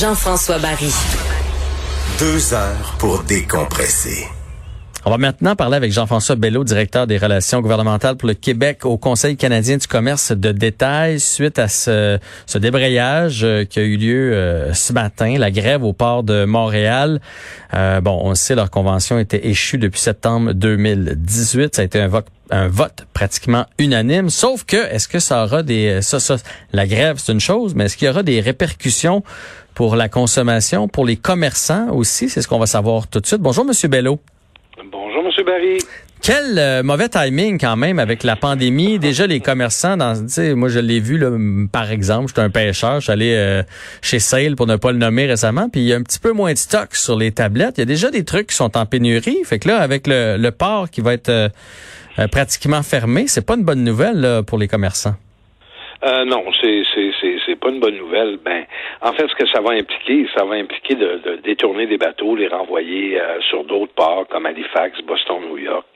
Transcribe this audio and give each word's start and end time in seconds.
Jean-François 0.00 0.58
Barry. 0.58 0.92
Deux 2.18 2.52
heures 2.52 2.96
pour 2.98 3.22
décompresser. 3.22 4.26
On 5.04 5.10
va 5.10 5.18
maintenant 5.18 5.54
parler 5.54 5.76
avec 5.76 5.92
Jean-François 5.92 6.34
Bello, 6.34 6.64
directeur 6.64 7.06
des 7.06 7.16
relations 7.16 7.60
gouvernementales 7.60 8.16
pour 8.16 8.26
le 8.26 8.34
Québec 8.34 8.86
au 8.86 8.96
Conseil 8.96 9.36
canadien 9.36 9.76
du 9.76 9.86
commerce 9.86 10.32
de 10.32 10.50
détail 10.50 11.20
suite 11.20 11.60
à 11.60 11.68
ce, 11.68 12.18
débrayage 12.56 13.44
euh, 13.44 13.64
qui 13.64 13.78
a 13.78 13.82
eu 13.82 13.96
lieu 13.96 14.32
euh, 14.32 14.72
ce 14.72 14.92
matin, 14.92 15.36
la 15.38 15.52
grève 15.52 15.84
au 15.84 15.92
port 15.92 16.24
de 16.24 16.44
Montréal. 16.44 17.20
Euh, 17.74 18.00
bon, 18.00 18.18
on 18.20 18.34
sait 18.34 18.56
leur 18.56 18.70
convention 18.70 19.20
était 19.20 19.46
échue 19.46 19.78
depuis 19.78 20.00
septembre 20.00 20.54
2018. 20.54 21.76
Ça 21.76 21.82
a 21.82 21.84
été 21.84 22.00
un 22.00 22.08
vote 22.08 22.26
un 22.50 22.68
vote 22.68 23.06
pratiquement 23.14 23.64
unanime, 23.78 24.28
sauf 24.28 24.64
que 24.64 24.76
est-ce 24.76 25.08
que 25.08 25.18
ça 25.18 25.44
aura 25.44 25.62
des 25.62 26.02
ça, 26.02 26.20
ça 26.20 26.36
la 26.74 26.86
grève 26.86 27.16
c'est 27.16 27.32
une 27.32 27.40
chose, 27.40 27.74
mais 27.74 27.86
est-ce 27.86 27.96
qu'il 27.96 28.06
y 28.06 28.10
aura 28.10 28.22
des 28.22 28.40
répercussions 28.40 29.24
pour 29.74 29.96
la 29.96 30.08
consommation, 30.08 30.88
pour 30.88 31.04
les 31.04 31.16
commerçants 31.16 31.90
aussi, 31.92 32.28
c'est 32.28 32.42
ce 32.42 32.48
qu'on 32.48 32.58
va 32.58 32.66
savoir 32.66 33.08
tout 33.08 33.20
de 33.20 33.26
suite. 33.26 33.40
Bonjour 33.40 33.64
monsieur 33.64 33.88
Bello. 33.88 34.20
Bonjour, 34.90 35.22
M. 35.24 35.44
Barry. 35.44 35.78
Quel 36.20 36.58
euh, 36.58 36.82
mauvais 36.82 37.08
timing 37.08 37.60
quand 37.60 37.76
même 37.76 37.98
avec 37.98 38.24
la 38.24 38.34
pandémie. 38.34 38.98
Déjà 38.98 39.26
les 39.26 39.40
commerçants, 39.40 39.96
dans, 39.96 40.14
moi 40.56 40.68
je 40.68 40.78
l'ai 40.78 40.98
vu 40.98 41.18
là, 41.18 41.30
par 41.70 41.90
exemple, 41.90 42.28
j'étais 42.28 42.40
un 42.40 42.50
pêcheur, 42.50 43.00
je 43.00 43.04
suis 43.04 43.12
allé 43.12 43.34
euh, 43.34 43.62
chez 44.00 44.18
Sale 44.18 44.56
pour 44.56 44.66
ne 44.66 44.76
pas 44.76 44.90
le 44.90 44.98
nommer 44.98 45.26
récemment, 45.26 45.68
puis 45.68 45.82
il 45.82 45.86
y 45.86 45.92
a 45.92 45.96
un 45.96 46.02
petit 46.02 46.18
peu 46.18 46.32
moins 46.32 46.52
de 46.52 46.58
stock 46.58 46.94
sur 46.94 47.18
les 47.18 47.30
tablettes. 47.30 47.74
Il 47.76 47.80
y 47.80 47.82
a 47.82 47.86
déjà 47.86 48.10
des 48.10 48.24
trucs 48.24 48.48
qui 48.48 48.56
sont 48.56 48.76
en 48.76 48.86
pénurie. 48.86 49.38
Fait 49.44 49.58
que 49.58 49.68
là, 49.68 49.80
avec 49.80 50.06
le, 50.06 50.50
port 50.50 50.88
qui 50.88 51.02
va 51.02 51.12
être 51.12 51.28
euh, 51.28 51.48
pratiquement 52.32 52.82
fermé, 52.82 53.26
c'est 53.28 53.44
pas 53.44 53.54
une 53.54 53.64
bonne 53.64 53.84
nouvelle 53.84 54.42
pour 54.46 54.58
les 54.58 54.66
commerçants. 54.66 55.16
Euh, 56.04 56.24
non, 56.26 56.44
c'est 56.60 56.82
c'est 57.46 57.56
pas 57.56 57.70
une 57.70 57.80
bonne 57.80 57.96
nouvelle. 57.96 58.38
Ben, 58.44 58.64
en 59.00 59.12
fait, 59.12 59.26
ce 59.26 59.34
que 59.34 59.48
ça 59.48 59.60
va 59.60 59.72
impliquer, 59.72 60.26
ça 60.36 60.44
va 60.44 60.56
impliquer 60.56 60.96
de, 60.96 61.20
de 61.24 61.36
détourner 61.42 61.86
des 61.86 61.96
bateaux, 61.96 62.36
les 62.36 62.48
renvoyer 62.48 63.18
euh, 63.18 63.40
sur 63.48 63.64
d'autres 63.64 63.92
ports 63.94 64.26
comme 64.28 64.44
Halifax, 64.44 65.00
Boston, 65.06 65.40
New 65.48 65.58
York. 65.58 65.86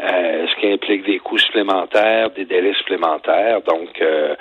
Euh, 0.00 0.46
ce 0.48 0.60
qui 0.60 0.72
implique 0.72 1.04
des 1.04 1.18
coûts 1.18 1.38
supplémentaires, 1.38 2.30
des 2.30 2.46
délais 2.46 2.72
supplémentaires. 2.78 3.60
Donc, 3.62 3.90
euh, 4.00 4.34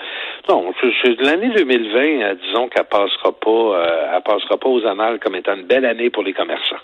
non, 0.47 0.73
l'année 1.19 1.51
2020, 1.55 2.35
disons 2.45 2.69
qu'elle 2.69 2.85
passera 2.85 3.33
pas, 3.33 4.15
elle 4.15 4.23
passera 4.23 4.57
pas 4.57 4.69
aux 4.69 4.85
annales 4.85 5.19
comme 5.19 5.35
étant 5.35 5.55
une 5.55 5.67
belle 5.67 5.85
année 5.85 6.09
pour 6.09 6.23
les 6.23 6.33
commerçants. 6.33 6.79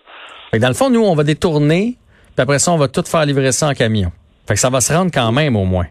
dans 0.53 0.67
le 0.67 0.73
fond, 0.73 0.89
nous, 0.89 1.03
on 1.03 1.15
va 1.15 1.23
détourner, 1.23 1.95
puis 2.35 2.43
après 2.43 2.59
ça, 2.59 2.73
on 2.73 2.77
va 2.77 2.89
tout 2.89 3.03
faire 3.03 3.25
livrer 3.25 3.53
ça 3.53 3.69
en 3.69 3.73
camion. 3.73 4.11
Fait 4.47 4.55
que 4.55 4.59
ça 4.59 4.69
va 4.69 4.81
se 4.81 4.93
rendre 4.93 5.11
quand 5.13 5.31
même 5.31 5.55
au 5.55 5.63
moins. 5.63 5.85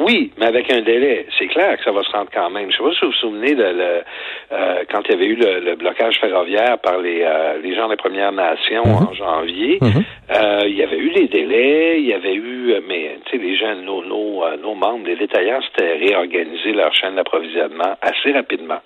Oui, 0.00 0.32
mais 0.38 0.46
avec 0.46 0.72
un 0.72 0.80
délai. 0.80 1.26
C'est 1.38 1.48
clair 1.48 1.76
que 1.76 1.84
ça 1.84 1.92
va 1.92 2.02
se 2.02 2.10
rendre 2.10 2.30
quand 2.32 2.48
même. 2.50 2.70
Je 2.70 2.76
sais 2.76 2.82
pas 2.82 2.92
si 2.92 3.00
vous 3.02 3.08
vous 3.08 3.12
souvenez 3.18 3.54
de 3.54 3.62
le, 3.62 4.02
euh, 4.52 4.84
quand 4.90 5.02
il 5.06 5.10
y 5.10 5.14
avait 5.14 5.26
eu 5.26 5.36
le, 5.36 5.74
blocage 5.76 6.18
ferroviaire 6.20 6.78
par 6.78 6.98
les, 6.98 7.22
euh, 7.22 7.58
les 7.62 7.74
gens 7.74 7.88
des 7.88 7.96
Premières 7.96 8.32
Nations 8.32 8.86
mhm. 8.86 9.08
en 9.08 9.14
janvier. 9.14 9.78
Mhm. 9.80 10.04
euh, 10.30 10.62
il 10.66 10.76
y 10.76 10.82
avait 10.82 10.98
eu 10.98 11.10
des 11.10 11.28
délais, 11.28 12.00
il 12.00 12.06
y 12.06 12.14
avait 12.14 12.34
eu, 12.34 12.74
mais 12.88 13.18
tu 13.26 13.32
sais, 13.32 13.42
les 13.42 13.56
gens, 13.56 13.74
nos, 13.76 14.02
nos, 14.04 14.44
nos 14.56 14.74
membres, 14.74 15.06
les 15.06 15.16
détaillants, 15.16 15.60
c'était 15.70 15.94
réorganiser 15.94 16.72
leur 16.72 16.94
chaîne 16.94 17.16
d'approvisionnement 17.16 17.96
assez 18.00 18.32
rapidement. 18.32 18.80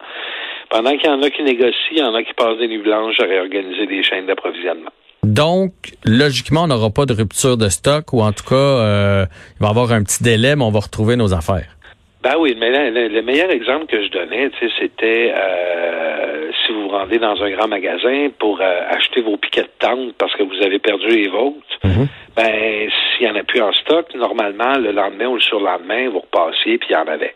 Pendant 0.69 0.96
qu'il 0.96 1.08
y 1.08 1.12
en 1.12 1.22
a 1.22 1.31
qui 1.31 1.42
négocient, 1.42 1.75
il 1.92 1.98
y 1.98 2.02
en 2.02 2.14
a 2.14 2.22
qui 2.22 2.32
passent 2.34 2.58
des 2.58 2.69
nuits 2.69 2.78
blanches 2.78 3.20
à 3.20 3.26
réorganiser 3.26 3.86
des 3.86 4.02
chaînes 4.02 4.26
d'approvisionnement. 4.26 4.91
Donc, 5.24 5.72
logiquement, 6.04 6.64
on 6.64 6.66
n'aura 6.66 6.90
pas 6.90 7.06
de 7.06 7.14
rupture 7.14 7.56
de 7.56 7.68
stock 7.68 8.12
ou 8.12 8.22
en 8.22 8.32
tout 8.32 8.44
cas, 8.44 8.54
euh, 8.54 9.26
il 9.58 9.62
va 9.62 9.68
y 9.68 9.70
avoir 9.70 9.92
un 9.92 10.02
petit 10.02 10.22
délai, 10.22 10.54
mais 10.56 10.64
on 10.64 10.70
va 10.70 10.80
retrouver 10.80 11.16
nos 11.16 11.32
affaires. 11.32 11.74
Ben 12.22 12.36
oui, 12.38 12.56
mais 12.58 12.90
le, 12.90 13.20
meilleur 13.22 13.50
exemple 13.50 13.84
que 13.84 14.02
je 14.02 14.08
donnais, 14.08 14.50
c'était 14.78 15.34
euh, 15.36 16.50
si 16.52 16.72
vous 16.72 16.84
vous 16.84 16.88
rendez 16.88 17.18
dans 17.18 17.42
un 17.42 17.50
grand 17.50 17.68
magasin 17.68 18.28
pour 18.38 18.62
euh, 18.62 18.80
acheter 18.88 19.20
vos 19.20 19.36
piquets 19.36 19.64
de 19.64 19.70
tente 19.78 20.14
parce 20.16 20.34
que 20.34 20.42
vous 20.42 20.64
avez 20.64 20.78
perdu 20.78 21.06
les 21.08 21.28
vôtres, 21.28 21.78
mhm. 21.84 22.08
ben 22.34 22.88
s'il 22.88 23.26
n'y 23.26 23.30
en 23.30 23.36
a 23.38 23.44
plus 23.44 23.60
en 23.60 23.72
stock, 23.74 24.06
normalement, 24.14 24.78
le 24.78 24.92
lendemain 24.92 25.26
ou 25.26 25.34
le 25.34 25.40
surlendemain, 25.42 26.08
vous 26.08 26.20
repassiez 26.20 26.78
puis 26.78 26.88
il 26.90 26.92
y 26.94 26.96
en 26.96 27.06
avait. 27.06 27.34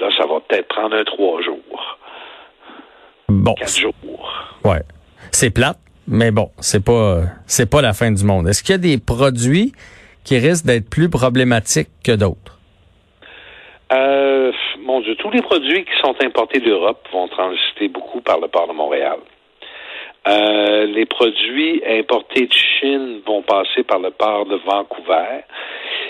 Là, 0.00 0.10
ça 0.18 0.26
va 0.26 0.40
peut-être 0.46 0.68
prendre 0.68 0.94
un 0.96 1.04
trois 1.04 1.40
jours. 1.40 1.98
Bon. 3.30 3.54
Quatre 3.54 3.78
jours. 3.78 4.50
Ouais. 4.64 4.82
C'est 5.32 5.50
plate, 5.50 5.78
mais 6.08 6.30
bon, 6.30 6.50
c'est 6.60 6.84
pas 6.84 7.22
c'est 7.46 7.70
pas 7.70 7.82
la 7.82 7.92
fin 7.92 8.10
du 8.10 8.24
monde. 8.24 8.48
Est-ce 8.48 8.62
qu'il 8.62 8.72
y 8.72 8.74
a 8.74 8.78
des 8.78 8.98
produits 8.98 9.72
qui 10.24 10.38
risquent 10.38 10.66
d'être 10.66 10.88
plus 10.88 11.08
problématiques 11.08 11.88
que 12.04 12.12
d'autres? 12.12 12.58
Euh, 13.92 14.52
mon 14.84 15.00
Dieu, 15.00 15.14
tous 15.16 15.30
les 15.30 15.42
produits 15.42 15.84
qui 15.84 15.96
sont 16.00 16.14
importés 16.22 16.60
d'Europe 16.60 17.06
vont 17.12 17.28
transiter 17.28 17.88
beaucoup 17.88 18.20
par 18.20 18.40
le 18.40 18.48
port 18.48 18.66
de 18.66 18.72
Montréal. 18.72 19.18
Euh, 20.26 20.86
les 20.86 21.06
produits 21.06 21.82
importés 21.88 22.46
de 22.46 22.52
Chine 22.52 23.20
vont 23.24 23.42
passer 23.42 23.84
par 23.84 24.00
le 24.00 24.10
port 24.10 24.46
de 24.46 24.56
Vancouver 24.66 25.44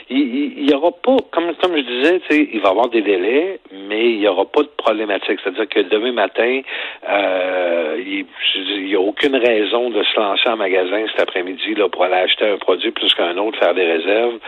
il, 0.09 0.71
y 0.71 0.73
aura 0.73 0.93
pas, 0.93 1.17
comme, 1.33 1.53
comme 1.57 1.77
je 1.77 1.83
disais, 1.83 2.21
il 2.31 2.61
va 2.61 2.69
y 2.69 2.71
avoir 2.71 2.89
des 2.89 3.03
délais, 3.03 3.59
mais 3.73 4.11
il 4.11 4.21
n'y 4.21 4.29
aura 4.29 4.45
pas 4.45 4.63
de 4.63 4.71
problématique. 4.77 5.41
C'est-à-dire 5.43 5.69
que 5.69 5.81
demain 5.81 6.13
matin, 6.13 6.61
euh, 7.09 7.97
il 7.99 8.87
n'y 8.87 8.95
a 8.95 9.01
aucune 9.01 9.35
raison 9.35 9.91
de 9.91 10.03
se 10.05 10.17
lancer 10.17 10.49
en 10.49 10.57
magasin 10.57 11.05
cet 11.11 11.21
après-midi 11.21 11.75
là, 11.75 11.89
pour 11.89 12.05
aller 12.05 12.15
acheter 12.15 12.49
un 12.49 12.59
produit 12.59 12.93
plus 12.93 13.13
qu'un 13.15 13.37
autre, 13.37 13.59
faire 13.59 13.75
des 13.75 13.85
réserves. 13.85 14.39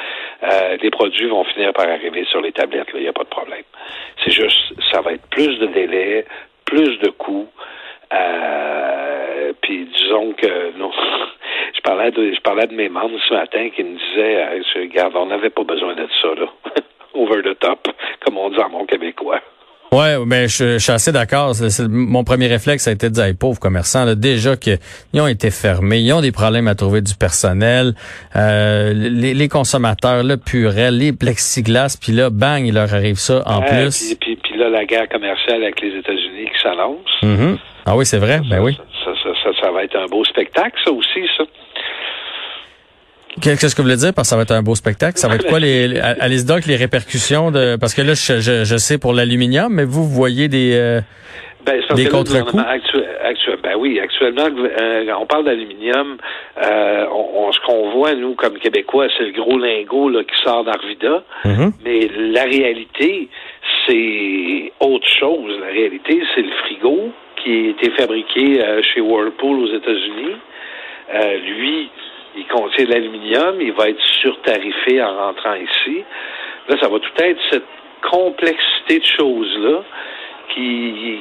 Euh, 0.45 0.77
les 0.81 0.91
produits 0.91 1.29
vont 1.29 1.45
finir 1.45 1.73
par 1.73 1.89
arriver 1.89 2.25
sur 2.31 2.41
les 2.41 2.53
tablettes. 2.53 2.89
Il 2.95 3.01
n'y 3.01 3.09
a 3.09 3.13
pas 3.13 3.25
de 3.25 3.29
problème. 3.29 3.65
C'est 4.25 4.33
juste, 4.33 4.75
ça 4.93 5.01
va 5.01 5.13
être 5.13 5.27
plus 5.29 5.59
de 5.59 5.67
délais, 5.67 6.25
plus 6.67 6.99
de 7.01 7.09
coûts. 7.11 7.49
Euh, 8.13 9.18
puis 9.61 9.89
disons 9.97 10.33
que 10.33 10.79
non, 10.79 10.91
je 11.75 11.81
parlais 11.83 12.11
de 12.11 12.33
je 12.35 12.41
parlais 12.41 12.67
de 12.67 12.75
mes 12.75 12.89
membres 12.89 13.19
ce 13.29 13.35
matin 13.35 13.69
qui 13.75 13.83
me 13.85 13.97
disaient 13.97 14.43
euh, 14.43 14.63
regarde, 14.81 15.15
on 15.17 15.27
n'avait 15.27 15.51
pas 15.51 15.65
besoin 15.65 15.95
de 15.95 16.07
ça 16.23 16.29
là. 16.35 16.47
Over 17.15 17.43
the 17.43 17.59
top, 17.59 17.89
comme 18.25 18.37
on 18.37 18.51
dit 18.51 18.59
en 18.59 18.69
mon 18.69 18.85
québécois. 18.85 19.41
Ouais, 19.93 20.17
mais 20.27 20.49
je, 20.49 20.79
suis 20.79 20.93
assez 20.93 21.13
d'accord. 21.13 21.53
Mon 21.89 22.23
premier 22.23 22.47
réflexe 22.47 22.87
a 22.89 22.93
été 22.93 23.09
de 23.09 23.15
dire, 23.15 23.25
hey, 23.25 23.35
pauvres 23.35 23.59
commerçants, 23.59 24.05
là, 24.05 24.15
déjà 24.15 24.57
qu'ils 24.57 24.79
ont 25.15 25.27
été 25.27 25.51
fermés, 25.51 26.01
ils 26.01 26.13
ont 26.13 26.21
des 26.21 26.33
problèmes 26.33 26.69
à 26.69 26.75
trouver 26.75 27.01
du 27.01 27.15
personnel, 27.15 27.95
euh, 28.37 28.93
les, 28.93 29.33
les, 29.33 29.49
consommateurs, 29.49 30.23
le 30.25 30.37
purel, 30.37 30.99
les 30.99 31.13
plexiglas, 31.13 31.99
puis 32.01 32.13
là, 32.13 32.29
bang, 32.29 32.67
il 32.67 32.75
leur 32.75 32.93
arrive 32.93 33.17
ça 33.17 33.43
en 33.47 33.63
plus. 33.63 34.15
Puis, 34.21 34.37
puis, 34.37 34.59
là, 34.59 34.69
la 34.69 34.85
guerre 34.85 35.09
commerciale 35.09 35.63
avec 35.63 35.81
les 35.81 35.99
États-Unis 35.99 36.51
qui 36.53 36.63
s'annonce. 36.63 37.23
Mm-hmm. 37.23 37.59
Ah 37.87 37.97
oui, 37.97 38.05
c'est 38.05 38.19
vrai, 38.19 38.41
ben 38.51 38.61
oui. 38.61 38.77
Ça, 38.77 38.98
ça, 39.61 39.71
va 39.71 39.85
être 39.85 39.97
un 39.97 40.07
beau 40.07 40.25
spectacle, 40.25 40.79
ça 40.85 40.93
aussi, 40.93 41.29
ça. 41.37 41.45
Qu'est-ce 43.41 43.75
que 43.75 43.83
vous 43.83 43.87
voulez 43.87 43.97
dire 43.97 44.13
parce 44.15 44.29
que 44.29 44.31
ça 44.31 44.37
va 44.37 44.43
être 44.43 44.53
un 44.53 44.63
beau 44.63 44.75
spectacle? 44.75 45.19
Ça 45.19 45.29
va 45.29 45.37
être 45.37 45.47
quoi 45.47 45.61
les, 45.61 45.99
allez 46.21 46.43
donc 46.43 46.67
les 46.67 46.77
répercussions 46.77 47.51
de, 47.51 47.77
parce 47.77 47.95
que 47.95 48.03
là, 48.03 48.15
je, 48.15 48.41
je, 48.41 48.77
sais 48.77 48.99
pour 48.99 49.13
l'aluminium, 49.13 49.73
mais 49.73 49.85
vous, 49.85 50.03
vous 50.03 50.15
voyez 50.15 50.49
des, 50.49 50.73
euh, 50.75 51.01
ben, 51.65 51.81
des 51.95 52.07
contre-coups? 52.07 52.63
ben 53.62 53.75
oui, 53.77 54.00
actuellement, 54.00 54.49
euh, 54.56 55.12
on 55.19 55.27
parle 55.27 55.44
d'aluminium. 55.44 56.17
Euh, 56.62 57.06
on, 57.12 57.50
ce 57.53 57.61
qu'on 57.67 57.91
voit, 57.91 58.15
nous, 58.15 58.35
comme 58.35 58.59
Québécois, 58.59 59.09
c'est 59.17 59.25
le 59.25 59.32
gros 59.32 59.59
lingot 59.59 60.09
là, 60.09 60.23
qui 60.25 60.43
sort 60.43 60.65
d'Arvida. 60.65 61.23
Mm-hmm. 61.44 61.73
Mais 61.85 62.09
la 62.32 62.44
réalité, 62.44 63.29
c'est 63.87 64.73
autre 64.81 65.06
chose. 65.19 65.59
La 65.61 65.69
réalité, 65.69 66.23
c'est 66.35 66.43
le 66.43 66.53
frigo 66.65 67.12
qui 67.43 67.50
a 67.50 67.70
été 67.70 67.90
fabriqué 67.90 68.62
euh, 68.62 68.82
chez 68.82 69.00
Whirlpool 69.00 69.61
aux 69.61 69.75
États-Unis. 69.75 70.37
Euh, 71.14 71.37
lui, 71.38 71.90
il 72.37 72.46
contient 72.46 72.85
de 72.85 72.90
l'aluminium, 72.93 73.61
il 73.61 73.73
va 73.73 73.88
être 73.88 74.02
surtarifé 74.20 75.02
en 75.02 75.14
rentrant 75.17 75.55
ici. 75.55 76.05
Là, 76.69 76.76
ça 76.81 76.88
va 76.88 76.99
tout 76.99 77.23
être 77.23 77.40
cette 77.50 77.67
complexité 78.11 78.99
de 79.00 79.05
choses-là 79.05 79.82
qui, 80.55 81.19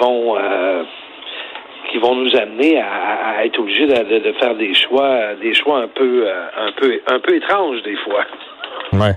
vont 0.00 0.36
euh, 0.36 0.82
qui 1.90 1.98
vont 1.98 2.14
nous 2.16 2.36
amener 2.36 2.80
à, 2.80 3.44
être 3.44 3.58
obligés 3.58 3.86
de, 3.86 4.32
faire 4.32 4.54
des 4.54 4.74
choix 4.74 5.34
des 5.40 5.54
choix 5.54 5.78
un 5.78 5.88
peu 5.88 6.26
un 6.28 6.72
peu 6.72 7.00
un 7.06 7.20
peu 7.20 7.36
étranges 7.36 7.82
des 7.82 7.96
fois. 7.96 8.24
Ouais. 8.92 9.14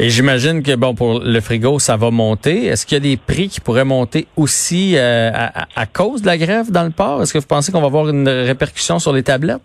Et 0.00 0.10
j'imagine 0.10 0.62
que 0.62 0.76
bon 0.76 0.94
pour 0.94 1.20
le 1.20 1.40
frigo, 1.40 1.78
ça 1.78 1.96
va 1.96 2.10
monter. 2.10 2.66
Est-ce 2.66 2.86
qu'il 2.86 2.96
y 2.96 3.00
a 3.00 3.02
des 3.02 3.16
prix 3.16 3.48
qui 3.48 3.60
pourraient 3.60 3.84
monter 3.84 4.26
aussi 4.36 4.94
euh, 4.96 5.30
à, 5.32 5.86
cause 5.86 6.22
de 6.22 6.26
la 6.26 6.38
grève 6.38 6.70
dans 6.70 6.84
le 6.84 6.90
port? 6.90 7.22
Est-ce 7.22 7.32
que 7.32 7.38
vous 7.38 7.46
pensez 7.46 7.72
qu'on 7.72 7.80
va 7.80 7.86
avoir 7.86 8.08
une 8.08 8.28
répercussion 8.28 8.98
sur 8.98 9.12
les 9.12 9.22
tablettes? 9.22 9.62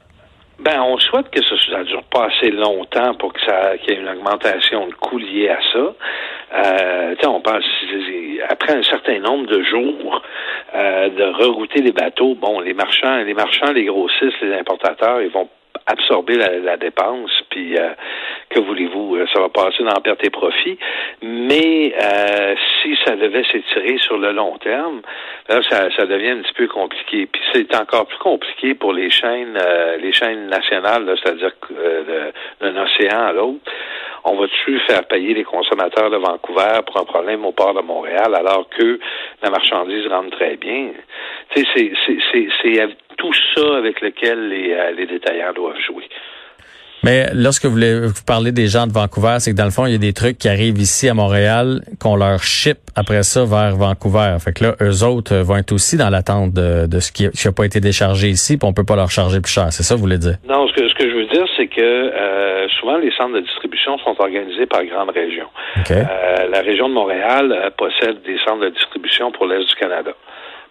Ben, 0.60 0.81
on 0.81 0.98
souhaite 0.98 1.30
que 1.30 1.42
ça 1.44 1.80
ne 1.80 1.84
dure 1.84 2.04
pas 2.04 2.28
assez 2.28 2.50
longtemps 2.50 3.13
pour 3.16 3.34
que 3.34 3.42
ça 3.45 3.78
qu'il 3.78 3.94
y 3.94 3.98
ait 3.98 4.01
une 4.01 4.07
augmentation 4.07 4.88
de 4.88 4.94
coûts 4.94 5.18
liés 5.18 5.50
à 5.50 5.60
ça. 5.74 5.94
Euh, 6.56 7.16
on 7.25 7.42
pense 7.42 7.63
après 8.50 8.74
un 8.74 8.84
certain 8.84 9.19
nombre 9.19 9.48
de 9.48 9.63
jours 9.63 10.22
euh, 10.75 11.10
de 11.10 11.24
rerouter 11.44 11.81
les 11.81 11.92
bateaux, 11.92 12.36
bon, 12.36 12.60
les 12.60 12.74
marchands, 12.74 13.18
les 13.24 13.34
marchands, 13.34 13.72
les 13.72 13.86
grossistes, 13.86 14.42
les 14.42 14.54
importateurs, 14.54 15.22
ils 15.22 15.31
vont 15.31 15.50
absorber 15.85 16.35
la, 16.35 16.77
dépense, 16.77 17.31
puis 17.50 17.77
euh, 17.77 17.89
que 18.50 18.59
voulez-vous, 18.59 19.15
euh, 19.15 19.25
ça 19.33 19.39
va 19.39 19.50
passer 19.50 19.83
dans 19.83 20.00
perte 20.01 20.24
et 20.24 20.30
profit. 20.30 20.77
Mais 21.21 21.94
euh, 22.01 22.56
si 22.81 22.97
ça 23.06 23.15
devait 23.15 23.44
s'étirer 23.51 23.97
sur 24.00 24.18
le 24.18 24.31
long 24.31 24.57
terme, 24.57 25.01
là, 25.50 25.62
ça, 25.69 25.89
ça 25.95 26.06
devient 26.06 26.30
un 26.30 26.41
petit 26.41 26.53
peu 26.53 26.68
compliqué. 26.68 27.25
Puis 27.25 27.41
c'est 27.53 27.75
encore 27.75 28.07
plus 28.07 28.18
compliqué 28.18 28.74
pour 28.75 28.94
les 28.94 29.09
chaînes, 29.09 29.57
les 30.01 30.13
chaînes 30.13 30.47
nationales, 30.47 31.13
c'est-à-dire 31.21 31.51
d'un 32.62 32.83
océan 32.83 33.25
à 33.27 33.33
l'autre. 33.33 33.59
On 34.25 34.36
va-tu 34.38 34.80
faire 34.88 35.06
payer 35.06 35.34
les 35.34 35.44
consommateurs 35.44 36.10
de 36.10 36.18
Vancouver 36.18 36.80
pour 36.88 37.02
un 37.02 37.06
problème 37.06 37.46
au 37.46 37.52
port 37.52 37.74
de 37.74 37.81
Montréal 37.81 38.34
alors 38.36 38.70
que 38.70 39.00
la 39.42 39.50
marchandise 39.50 40.08
rentre 40.08 40.38
très 40.38 40.56
bien? 40.56 40.92
Tu 41.54 41.66
sais, 41.75 41.92
c'est 42.62 42.88
tout 43.18 43.34
ça 43.56 43.78
avec 43.78 44.00
lequel 44.02 44.50
les, 44.50 44.72
euh, 44.74 44.92
les 44.92 45.06
détaillants 45.06 45.54
doivent 45.54 45.80
jouer. 45.80 46.08
Mais 47.04 47.28
lorsque 47.34 47.66
vous, 47.66 47.72
voulez, 47.72 48.00
vous 48.08 48.24
parlez 48.26 48.54
des 48.54 48.68
gens 48.68 48.88
de 48.88 48.94
Vancouver, 48.94 49.36
c'est 49.40 49.52
que 49.52 49.58
dans 49.58 49.66
le 49.66 49.72
fond, 49.72 49.86
il 49.86 49.92
y 49.92 49.96
a 49.96 50.00
des 50.00 50.14
trucs 50.14 50.38
qui 50.38 50.48
arrivent 50.48 50.80
ici 50.80 51.10
à 51.10 51.14
Montréal, 51.14 51.82
qu'on 52.00 52.16
leur 52.16 52.42
ship 52.44 52.78
après 52.96 53.24
ça 53.24 53.44
vers 53.44 53.76
Vancouver. 53.76 54.38
Fait 54.40 54.54
que 54.54 54.64
là, 54.64 54.76
eux 54.82 55.04
autres 55.04 55.36
vont 55.36 55.58
être 55.58 55.74
aussi 55.74 55.98
dans 55.98 56.10
l'attente 56.10 56.54
de, 56.54 56.88
de, 56.88 57.00
ce 57.00 57.12
qui 57.12 57.26
n'a 57.26 57.52
pas 57.52 57.66
été 57.66 57.82
déchargé 57.82 58.30
ici, 58.30 58.58
puis 58.58 58.68
on 58.68 58.74
peut 58.74 58.86
pas 58.86 58.96
leur 58.96 59.12
charger 59.12 59.42
plus 59.42 59.52
cher. 59.52 59.68
C'est 59.72 59.84
ça 59.84 59.96
que 59.96 60.00
vous 60.00 60.06
voulez 60.06 60.18
dire? 60.18 60.38
Non, 60.48 60.66
ce 60.68 60.74
que, 60.74 60.88
ce 60.88 60.94
que 60.94 61.10
je 61.10 61.16
veux 61.16 61.28
dire, 61.28 61.46
c'est 61.58 61.68
que 61.68 61.82
euh, 61.82 62.68
souvent 62.80 62.98
les 62.98 63.12
centres 63.12 63.36
de 63.36 63.42
distribution 63.42 63.98
sont 63.98 64.16
organisés 64.20 64.66
par 64.66 64.86
grandes 64.86 65.12
régions. 65.12 65.50
Euh, 65.92 66.04
la 66.50 66.62
région 66.62 66.88
de 66.88 66.94
Montréal 66.94 67.52
euh, 67.52 67.70
possède 67.78 68.22
des 68.24 68.38
centres 68.46 68.62
de 68.62 68.70
distribution 68.70 69.32
pour 69.32 69.46
l'Est 69.46 69.68
du 69.68 69.76
Canada. 69.76 70.12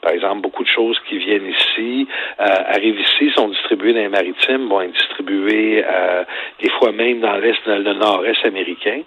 Par 0.02 0.12
exemple, 0.12 0.40
beaucoup 0.40 0.64
de 0.64 0.68
choses 0.68 0.98
qui 1.08 1.16
viennent 1.18 1.46
ici, 1.46 2.08
euh, 2.40 2.44
arrivent 2.44 2.98
ici, 2.98 3.30
sont 3.36 3.46
distribuées 3.48 3.94
dans 3.94 4.00
les 4.00 4.08
maritimes, 4.08 4.68
vont 4.68 4.80
être 4.80 4.92
distribuées 4.92 5.84
euh, 5.86 6.24
des 6.60 6.70
fois 6.70 6.90
même 6.90 7.20
dans 7.20 7.36
l'est, 7.36 7.56
dans 7.64 7.78
le 7.78 7.94
nord-est 7.94 8.44
américain, 8.44 9.02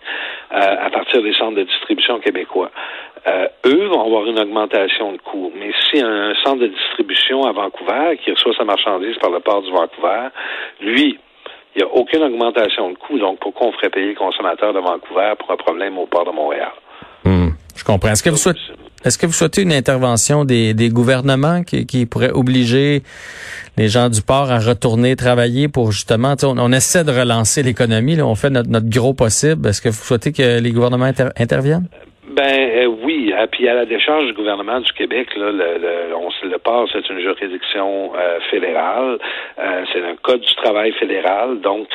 euh, 0.53 0.57
à 0.57 0.89
partir 0.89 1.21
des 1.21 1.33
centres 1.33 1.57
de 1.57 1.63
distribution 1.63 2.19
québécois. 2.19 2.71
eux 3.65 3.85
vont 3.87 4.05
avoir 4.05 4.25
une 4.25 4.39
augmentation 4.39 5.11
de 5.11 5.17
coûts. 5.17 5.51
Mais 5.59 5.71
si 5.89 6.01
un, 6.01 6.33
centre 6.45 6.61
de 6.61 6.67
distribution 6.67 7.43
à 7.43 7.51
Vancouver 7.51 8.17
qui 8.23 8.31
reçoit 8.31 8.53
sa 8.55 8.63
marchandise 8.63 9.17
par 9.17 9.31
le 9.31 9.41
port 9.41 9.63
du 9.63 9.71
Vancouver, 9.71 10.29
lui, 10.79 11.19
il 11.75 11.79
n'y 11.79 11.83
a 11.83 11.93
aucune 11.93 12.23
augmentation 12.23 12.89
de 12.91 12.95
coûts. 12.95 13.19
Donc, 13.19 13.39
pourquoi 13.39 13.67
on 13.67 13.71
ferait 13.73 13.89
payer 13.89 14.09
le 14.09 14.15
consommateur 14.15 14.71
de 14.71 14.79
Vancouver 14.79 15.33
pour 15.39 15.51
un 15.51 15.57
problème 15.57 15.97
au 15.97 16.05
port 16.05 16.23
de 16.23 16.31
Montréal? 16.31 16.71
Je 17.75 17.83
comprends. 17.83 18.11
Est-ce 18.11 18.23
que 18.23 18.29
vous 18.29 18.37
souhaitez 18.37 18.59
est-ce 19.05 19.19
que 19.19 19.27
vous 19.27 19.33
souhaitez 19.33 19.61
une 19.61 19.71
intervention 19.71 20.45
des, 20.45 20.89
gouvernements 20.91 21.63
qui, 21.63 21.85
qui 21.85 22.07
pourrait 22.07 22.31
obliger 22.31 23.03
les 23.77 23.87
gens 23.87 24.09
du 24.09 24.23
port 24.23 24.49
à 24.49 24.57
retourner 24.57 25.15
travailler 25.15 25.67
pour 25.67 25.91
justement, 25.91 26.35
on, 26.41 26.71
essaie 26.71 27.03
de 27.03 27.11
relancer 27.11 27.61
l'économie, 27.61 28.19
on 28.19 28.33
fait 28.33 28.49
notre, 28.49 28.67
notre, 28.69 28.89
gros 28.89 29.13
possible. 29.13 29.67
Est-ce 29.67 29.81
que 29.81 29.89
vous 29.89 30.03
souhaitez 30.03 30.31
que 30.31 30.59
les 30.59 30.71
gouvernements 30.71 31.11
interviennent? 31.37 31.87
Ben 32.35 32.43
euh, 32.51 32.85
oui, 32.87 33.33
euh, 33.33 33.47
puis 33.49 33.65
à 33.69 33.73
la 33.73 33.85
décharge 33.85 34.25
du 34.25 34.33
gouvernement 34.33 34.81
du 34.81 34.91
Québec, 34.91 35.33
là, 35.37 35.51
le, 35.53 35.77
le, 35.79 36.15
on 36.17 36.27
le 36.43 36.57
port, 36.57 36.85
c'est 36.91 37.09
une 37.09 37.21
juridiction 37.21 38.11
euh, 38.13 38.41
fédérale, 38.51 39.19
c'est 39.93 40.03
un 40.03 40.17
code 40.21 40.41
du 40.41 40.55
travail 40.55 40.91
fédéral. 40.93 41.61
Donc, 41.61 41.87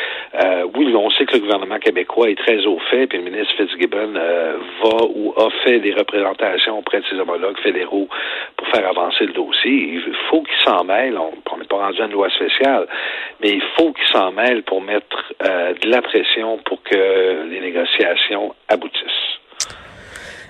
oui, 0.74 0.94
on 0.96 1.10
sait 1.10 1.26
que 1.26 1.34
le 1.34 1.40
gouvernement 1.40 1.78
québécois 1.78 2.30
est 2.30 2.38
très 2.38 2.64
au 2.64 2.78
fait, 2.90 3.06
puis 3.06 3.18
le 3.18 3.24
ministre 3.24 3.54
Fitzgibbon 3.56 4.14
va 4.14 5.04
ou 5.14 5.34
a 5.36 5.50
fait 5.62 5.78
des 5.80 5.92
représentations 5.92 6.78
auprès 6.78 7.00
de 7.00 7.04
ses 7.10 7.16
homologues 7.20 7.58
fédéraux 7.58 8.08
pour 8.56 8.66
faire 8.68 8.88
avancer 8.88 9.26
le 9.26 9.32
dossier. 9.32 10.00
Il 10.06 10.14
faut 10.30 10.42
qu'il 10.42 10.58
s'en 10.64 10.84
mêle. 10.84 11.18
On 11.18 11.58
n'est 11.58 11.64
pas 11.64 11.76
rendu 11.76 12.00
à 12.00 12.06
une 12.06 12.12
loi 12.12 12.30
spéciale, 12.30 12.86
mais 13.40 13.50
il 13.50 13.62
faut 13.76 13.92
qu'il 13.92 14.06
s'en 14.06 14.32
mêle 14.32 14.62
pour 14.62 14.80
mettre 14.80 15.34
de 15.40 15.88
la 15.88 16.00
pression 16.00 16.58
pour 16.64 16.82
que 16.82 17.44
les 17.50 17.60
négociations 17.60 18.54
aboutissent. 18.68 19.39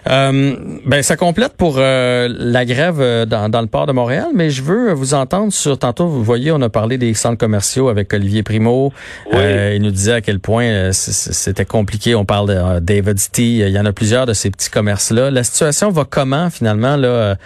Euh, 0.09 0.57
ben 0.87 1.03
ça 1.03 1.17
complète 1.17 1.53
pour 1.57 1.77
euh, 1.79 2.29
la 2.31 2.65
grève 2.65 3.01
euh, 3.01 3.27
dans, 3.27 3.49
dans, 3.49 3.61
le 3.61 3.67
port 3.67 3.87
de 3.87 3.93
Montréal, 3.93 4.29
mais 4.35 4.49
je 4.51 4.63
veux 4.63 4.93
vous 4.93 5.15
entendre 5.15 5.53
sur 5.53 5.79
tantôt. 5.79 6.07
Vous 6.07 6.25
voyez, 6.25 6.53
on 6.53 6.63
a 6.63 6.69
parlé 6.69 6.97
des 6.97 7.13
centres 7.15 7.39
commerciaux 7.39 7.89
avec 7.89 8.13
Olivier 8.13 8.43
Primo. 8.43 8.93
il 9.33 9.81
nous 9.83 9.91
disait 9.91 10.15
à 10.15 10.21
quel 10.21 10.41
point 10.41 10.93
c'était 10.93 11.65
compliqué. 11.65 12.15
On 12.15 12.25
parle 12.25 12.49
de 12.49 12.79
David 12.81 13.19
Il 13.39 13.69
y 13.69 13.79
en 13.79 13.85
a 13.85 13.93
plusieurs 13.93 14.27
de 14.27 14.33
ces 14.33 14.51
petits 14.51 14.71
commerces 14.71 15.11
là. 15.11 15.31
La 15.31 15.45
situation 15.45 15.91
va 15.91 16.05
comment 16.09 16.51
finalement 16.51 16.97
là? 16.97 17.37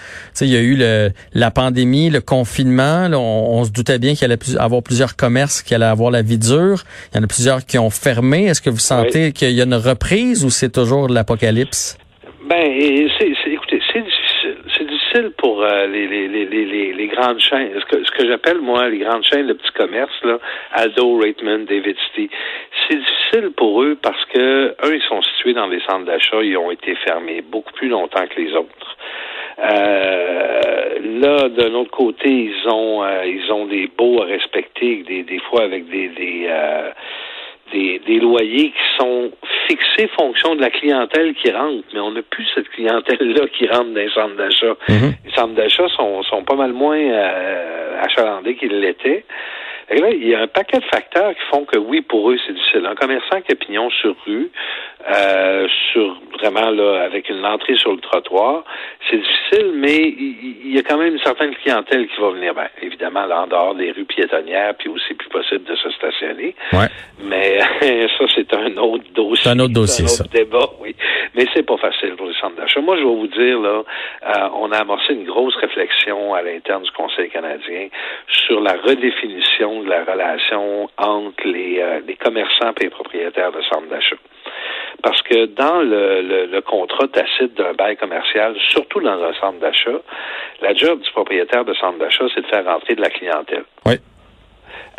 Il 0.41 0.49
y 0.49 0.57
a 0.57 0.61
eu 0.61 0.77
le, 0.77 1.11
la 1.33 1.51
pandémie, 1.51 2.11
le 2.11 2.21
confinement. 2.21 3.09
on, 3.13 3.65
se 3.65 3.71
doutait 3.71 3.99
bien 3.99 4.15
qu'il 4.15 4.31
allait 4.31 4.39
avoir 4.59 4.83
plusieurs 4.83 5.17
commerces 5.17 5.63
qui 5.63 5.75
allaient 5.75 5.85
avoir 5.85 6.11
la 6.11 6.23
vie 6.23 6.39
dure. 6.39 6.85
Il 7.13 7.17
y 7.17 7.21
en 7.21 7.25
a 7.25 7.27
plusieurs 7.27 7.65
qui 7.67 7.79
ont 7.79 7.91
fermé. 7.91 8.45
Est-ce 8.45 8.61
que 8.61 8.71
vous 8.71 8.79
sentez 8.79 9.33
qu'il 9.33 9.51
y 9.53 9.61
a 9.61 9.65
une 9.65 9.75
reprise 9.75 10.45
ou 10.45 10.51
c'est 10.51 10.71
toujours 10.71 11.09
l'apocalypse? 11.09 11.97
Ben, 12.45 13.09
c'est, 13.19 13.33
écoutez, 13.47 13.81
c'est 13.91 14.03
difficile. 14.03 14.57
C'est 14.77 14.87
difficile 14.87 15.33
pour 15.39 15.63
euh, 15.63 15.87
les, 15.87 16.07
les, 16.07 16.29
les, 16.29 16.93
les, 16.93 17.07
grandes 17.07 17.41
chaînes. 17.41 17.71
Ce 17.81 17.85
que, 17.87 18.05
ce 18.05 18.11
que 18.11 18.27
j'appelle, 18.27 18.59
moi, 18.59 18.87
les 18.91 18.99
grandes 18.99 19.25
chaînes 19.25 19.47
de 19.47 19.55
petits 19.55 19.73
commerces, 19.73 20.23
là, 20.23 20.39
Aldo, 20.73 21.17
Raitman, 21.17 21.65
David 21.65 21.97
City. 22.09 22.29
C'est 22.87 22.99
difficile 22.99 23.53
pour 23.57 23.83
eux 23.83 23.97
parce 24.01 24.23
que, 24.27 24.75
eux, 24.85 24.95
ils 24.95 25.03
sont 25.09 25.23
situés 25.23 25.55
dans 25.55 25.69
des 25.69 25.81
centres 25.89 26.05
d'achat, 26.05 26.43
ils 26.43 26.59
ont 26.59 26.71
été 26.71 26.95
fermés 26.97 27.41
beaucoup 27.41 27.73
plus 27.73 27.89
longtemps 27.89 28.27
que 28.27 28.39
les 28.39 28.53
autres. 28.53 28.97
Euh, 29.59 30.99
là, 31.21 31.49
de 31.49 31.69
l'autre 31.69 31.93
côté, 31.93 32.29
ils 32.29 32.69
ont 32.69 33.05
euh, 33.05 33.25
ils 33.25 33.51
ont 33.53 33.67
des 33.67 33.89
baux 33.97 34.21
à 34.21 34.27
respecter, 34.27 35.03
des, 35.09 35.23
des 35.23 35.39
fois 35.39 35.63
avec 35.63 35.89
des, 35.89 36.09
des 36.09 36.47
euh, 36.49 36.91
des, 37.73 38.01
des, 38.07 38.19
loyers 38.21 38.71
qui 38.71 38.97
sont 38.99 39.31
fixés 39.67 40.09
fonction 40.17 40.55
de 40.55 40.61
la 40.61 40.71
clientèle 40.71 41.35
qui 41.35 41.51
rentre, 41.51 41.85
mais 41.93 42.01
on 42.01 42.13
n'a 42.13 42.23
plus 42.23 42.47
cette 42.55 42.69
clientèle-là 42.71 43.47
qui 43.57 43.67
rentre 43.67 43.91
dans 43.91 44.01
les 44.01 44.11
centres 44.11 44.37
d'achat. 44.37 44.77
Mhm. 44.89 45.15
Les 45.25 45.33
centres 45.33 45.55
d'achat 45.55 45.89
sont, 45.89 46.23
sont 46.25 46.45
pas 46.45 46.57
mal 46.57 46.73
moins 46.73 46.99
euh, 46.99 48.01
achalandés 48.03 48.57
qu'ils 48.57 48.81
l'étaient. 48.81 49.25
Et 49.91 50.01
là, 50.01 50.11
il 50.11 50.27
y 50.27 50.35
a 50.35 50.41
un 50.41 50.47
paquet 50.47 50.79
de 50.79 50.85
facteurs 50.85 51.35
qui 51.35 51.43
font 51.51 51.65
que 51.65 51.79
oui, 51.79 52.01
pour 52.01 52.31
eux, 52.31 52.37
c'est 52.47 52.53
difficile. 52.53 52.87
Un 52.87 52.95
commerçant 52.95 53.41
qui 53.43 53.53
a 53.53 53.55
pignon 53.55 53.91
sur 53.91 54.17
rue, 54.27 54.51
euh, 55.11 55.69
sur 55.93 56.17
vraiment 56.39 56.71
là, 56.71 57.03
avec 57.03 57.29
une 57.29 57.45
entrée 57.45 57.77
sur 57.77 57.93
le 57.93 57.99
trottoir, 57.99 58.65
c'est 59.09 59.19
difficile, 59.19 59.73
mais 59.75 59.97
il, 59.97 60.75
y 60.75 60.79
a 60.79 60.83
quand 60.83 60.97
même 60.97 61.15
une 61.15 61.23
certaine 61.23 61.55
clientèle 61.57 62.09
qui 62.09 62.21
va 62.21 62.31
venir. 62.31 62.55
Ben, 62.55 62.69
évidemment, 62.83 63.27
là, 63.27 63.43
en 63.43 63.47
dehors 63.47 63.75
des 63.75 63.93
rues 63.93 64.05
piétonnières, 64.05 64.75
puis 64.79 64.89
aussi 64.89 65.15
plus 65.15 65.29
possible 65.29 65.65
de 65.65 65.77
se 65.77 65.91
stationner. 65.91 66.55
Ouais. 66.73 66.89
Mais 67.23 67.59
ça, 68.19 68.25
c'est 68.35 68.53
un 68.55 68.77
autre 68.79 69.05
dossier. 69.15 69.45
C'est 69.45 69.51
un 69.51 69.59
autre 69.61 69.75
dossier, 69.75 70.05
un 70.05 70.09
autre 70.09 70.31
débat, 70.31 70.69
oui. 70.81 70.97
Mais 71.35 71.47
c'est 71.55 71.65
pas 71.65 71.77
facile 71.77 72.15
pour 72.17 72.27
les 72.27 72.35
centres 72.35 72.57
d'achat. 72.57 72.81
Moi, 72.81 72.97
je 72.97 73.03
vais 73.03 73.15
vous 73.15 73.27
dire, 73.27 73.61
là, 73.61 73.83
euh, 73.83 74.49
on 74.57 74.73
a 74.73 74.79
amorcé 74.79 75.13
une 75.13 75.25
grosse 75.25 75.57
réflexion 75.57 76.35
à 76.35 76.43
l'interne 76.43 76.83
du 76.83 76.91
Conseil 76.93 77.29
canadien 77.29 77.89
sur 78.29 78.61
la 78.61 78.75
redéfinition 78.75 79.74
de 79.83 79.89
la 79.89 80.05
relation 80.05 80.89
entre 80.97 81.47
les, 81.47 81.81
euh, 81.81 82.01
les 82.07 82.17
commerçants 82.17 82.73
et 82.81 82.85
les 82.85 82.91
propriétaires 82.91 83.53
de 83.53 83.63
centres 83.63 83.89
d'achat. 83.89 84.17
Parce 85.03 85.21
que 85.23 85.47
dans 85.47 85.81
le, 85.81 86.47
le, 86.47 86.61
contrat 86.63 87.09
tacite 87.09 87.55
d'un 87.55 87.73
bail 87.75 87.97
commercial, 87.97 88.55
surtout 88.71 89.01
dans 89.01 89.23
un 89.23 89.35
centre 89.35 89.59
d'achat, 89.59 90.01
la 90.63 90.75
job 90.75 91.01
du 91.01 91.11
propriétaire 91.11 91.65
de 91.65 91.75
centre 91.75 91.99
d'achat, 91.99 92.25
c'est 92.35 92.43
de 92.43 92.47
faire 92.47 92.65
rentrer 92.65 92.95
de 92.95 93.03
la 93.03 93.11
clientèle. 93.11 93.65
Oui. 93.87 93.95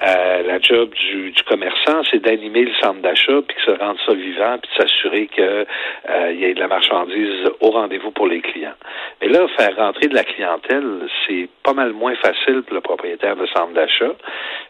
Euh, 0.04 0.44
la 0.44 0.60
job 0.60 0.90
du, 0.94 1.32
du 1.32 1.44
commerçant, 1.44 2.02
c'est 2.12 2.20
d'animer 2.20 2.66
le 2.66 2.74
centre 2.82 3.02
d'achat, 3.02 3.42
puis 3.48 3.56
que 3.56 3.72
se 3.72 3.80
rendre 3.80 4.00
ça 4.06 4.14
vivant, 4.14 4.58
puis 4.62 4.70
de 4.72 4.82
s'assurer 4.82 5.28
qu'il 5.28 5.44
euh, 5.44 6.32
y 6.34 6.44
ait 6.44 6.54
de 6.54 6.60
la 6.60 6.68
marchandise 6.68 7.50
au 7.62 7.72
rendez-vous 7.72 8.12
pour 8.12 8.28
les 8.28 8.42
clients. 8.42 8.76
Mais 9.22 9.30
là, 9.30 9.48
faire 9.58 9.76
rentrer 9.78 10.08
de 10.08 10.16
la 10.16 10.24
clientèle, 10.24 11.08
c'est 11.26 11.48
pas 11.64 11.74
mal 11.74 11.94
moins 11.94 12.16
facile 12.16 12.64
pour 12.64 12.76
le 12.76 12.82
propriétaire 12.82 13.36
de 13.36 13.46
centre 13.48 13.74
d'achat. 13.74 14.12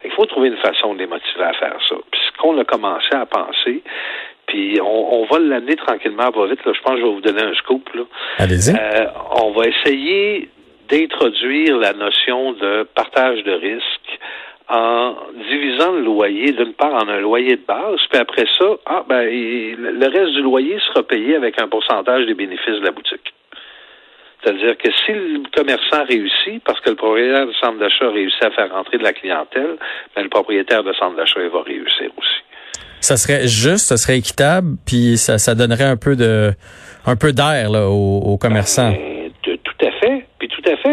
Il 0.03 0.12
faut 0.12 0.25
trouver 0.25 0.50
une 0.50 0.58
façon 0.58 0.94
de 0.94 1.00
les 1.00 1.08
motiver 1.08 1.44
à 1.44 1.53
faire 1.53 1.77
ça. 1.89 1.96
Puis 2.12 2.22
ce 2.27 2.41
qu'on 2.41 2.58
a 2.60 2.63
commencé 2.63 3.10
à 3.13 3.25
penser, 3.25 3.82
puis 4.46 4.79
on, 4.82 5.22
on 5.22 5.25
va 5.25 5.39
l'amener 5.39 5.75
tranquillement, 5.75 6.29
va 6.29 6.46
vite. 6.48 6.63
Là. 6.65 6.74
Je 6.74 6.82
pense 6.82 6.94
que 6.94 7.00
je 7.00 7.05
vais 7.05 7.13
vous 7.13 7.22
donner 7.22 7.44
un 7.44 7.53
scoop. 7.55 7.89
Allez-y. 8.38 8.75
Euh, 8.75 9.08
on 9.41 9.51
va 9.51 9.65
essayer 9.67 10.50
d'introduire 10.89 11.77
la 11.77 11.94
notion 11.94 12.53
de 12.53 12.84
partage 12.94 13.44
de 13.44 13.53
risque 13.53 14.20
en 14.67 15.15
divisant 15.50 15.91
le 15.91 16.01
loyer 16.01 16.51
d'une 16.51 16.74
part 16.74 16.93
en 16.93 17.07
un 17.07 17.19
loyer 17.19 17.55
de 17.55 17.65
base, 17.67 18.00
puis 18.10 18.19
après 18.19 18.45
ça, 18.57 18.65
ah 18.86 19.03
ben 19.07 19.24
le 19.24 20.07
reste 20.07 20.34
du 20.34 20.41
loyer 20.41 20.77
sera 20.88 21.03
payé 21.03 21.36
avec 21.36 21.62
un 21.62 21.67
pourcentage 21.67 22.25
des 22.25 22.34
bénéfices 22.34 22.79
de 22.79 22.86
la 22.86 22.91
boutique. 22.91 23.34
C'est-à-dire 24.43 24.77
que 24.77 24.89
si 25.05 25.12
le 25.12 25.43
commerçant 25.55 26.03
réussit, 26.07 26.63
parce 26.63 26.79
que 26.81 26.91
le 26.91 26.95
propriétaire 26.95 27.48
du 27.48 27.53
centre 27.55 27.79
d'achat 27.79 28.10
réussit 28.10 28.43
à 28.43 28.51
faire 28.51 28.72
rentrer 28.72 28.98
de 28.98 29.03
la 29.03 29.13
clientèle, 29.13 29.77
ben, 30.15 30.24
le 30.24 30.29
propriétaire 30.29 30.84
de 30.84 30.93
centre 30.93 31.15
d'achat 31.15 31.39
va 31.51 31.62
réussir 31.63 32.12
aussi. 32.17 32.41
Ça 33.01 33.17
serait 33.17 33.48
juste, 33.48 33.88
ça 33.88 33.98
serait 33.98 34.17
équitable, 34.17 34.77
puis 34.86 35.17
ça, 35.17 35.38
ça 35.38 35.55
donnerait 35.55 35.84
un 35.84 35.98
peu 35.98 36.15
de 36.15 36.51
un 37.05 37.15
peu 37.15 37.34
d'air 37.34 37.69
aux, 37.72 38.22
aux, 38.25 38.38
commerçants. 38.38 38.91
Ben. 38.91 39.14